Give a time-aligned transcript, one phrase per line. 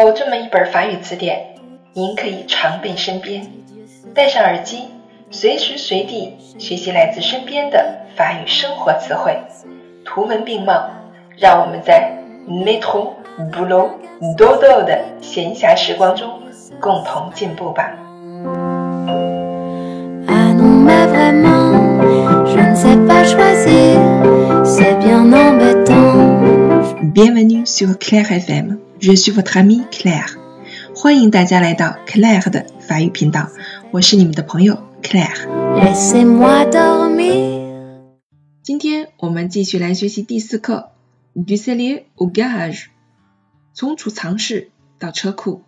[0.00, 1.56] 有这么一本法语词典，
[1.92, 3.46] 您可以常备身边，
[4.14, 4.88] 戴上耳机，
[5.30, 9.38] 随时随地学习来自身边的法语生活词汇，
[10.04, 10.90] 图文并茂，
[11.36, 12.10] 让我们在
[12.46, 13.14] m e t r o
[13.52, 13.90] Bulu
[14.36, 16.30] dodo 的闲暇时光中
[16.80, 17.92] 共同进步吧。
[27.14, 30.36] Bienvenue sur Claire FM FM，je suis votre amie Claire。
[30.94, 33.48] 欢迎大家来到 Claire 的法语频道，
[33.90, 35.46] 我是你们的朋友 Claire。
[35.76, 37.64] Laissez-moi dormir.
[38.62, 40.90] 今天我们继续来学习第四课
[41.34, 42.86] du cellier au garage，
[43.72, 45.62] 从储藏室到车库。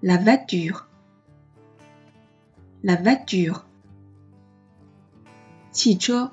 [0.00, 3.62] La voiture，la voiture，
[5.72, 6.32] 汽车。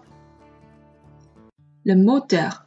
[1.84, 2.65] Le moteur，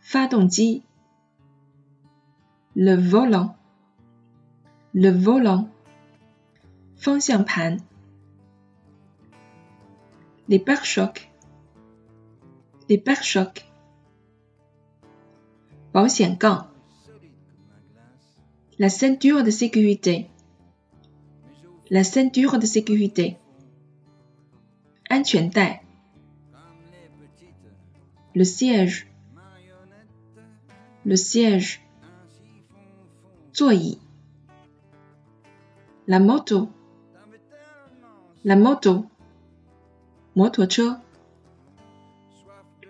[0.00, 0.82] 发动机。
[2.74, 5.68] Le volant，le volant，
[6.96, 7.78] 方向盘。
[10.46, 13.62] Les pare-chocs，les pare-chocs，
[15.92, 16.70] 保险杠。
[18.76, 23.36] La ceinture de sécurité，la ceinture de sécurité，
[25.08, 25.84] 安全带。
[28.38, 31.80] Le siège，le siège，
[33.52, 33.98] 座椅。
[36.06, 39.06] La moto，la moto，
[40.34, 41.00] 摩托车。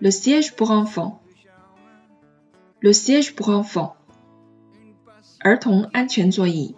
[0.01, 3.97] Le siège pour enfant，le siège pour enfant，
[5.41, 6.75] 儿童安全座椅。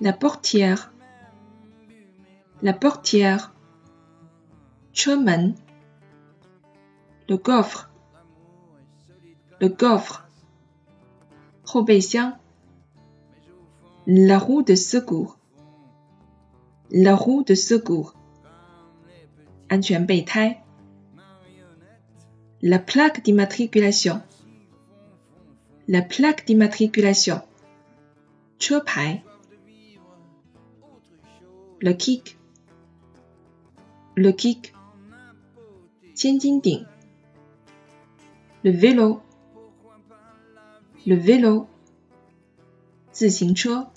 [0.00, 3.52] La portière，la portière，
[4.92, 5.54] 车门。
[7.28, 10.28] Le coffre，le coffre，
[11.64, 12.38] 后备箱。
[14.06, 18.14] La roue de secours，la roue de secours，
[19.68, 20.62] 安全备胎。
[22.60, 27.40] La plaque d'immatriculation，la plaque d'immatriculation，
[28.58, 29.22] 车牌。
[31.80, 34.74] Le kick，le kick，
[36.14, 36.86] 千斤顶。
[38.62, 41.66] Le vélo，le vélo，
[43.12, 43.90] 自行车。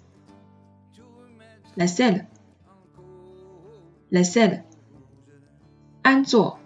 [1.75, 4.63] La selle，la selle，
[6.03, 6.59] 安坐。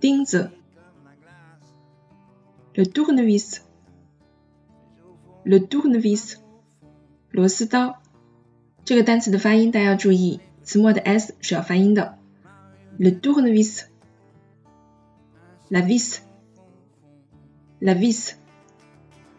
[0.00, 0.52] 钉子。
[2.74, 6.36] Le tournevis，le tournevis，
[7.30, 8.00] 螺丝刀。
[8.84, 12.18] 这个单词的发音大家要注意，词末的 s 是要发音的。
[13.00, 18.36] Le tournevis，la vis，la vis，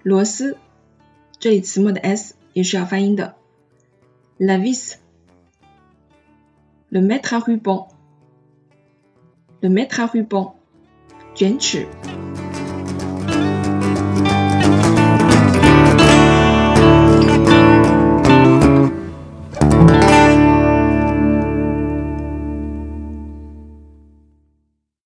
[0.03, 0.57] 螺丝。
[1.39, 3.35] 这里词末的 s 也是要发音的。
[4.37, 10.55] La vis，le mètre à ruban，le mètre à ruban，
[11.35, 11.87] 卷尺。